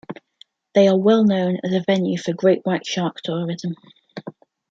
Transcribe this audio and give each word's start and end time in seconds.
They 0.73 0.87
are 0.87 0.97
well 0.97 1.23
known 1.23 1.59
as 1.63 1.73
a 1.73 1.83
venue 1.85 2.17
for 2.17 2.33
great 2.33 2.65
white 2.65 2.87
shark 2.87 3.21
tourism. 3.21 3.75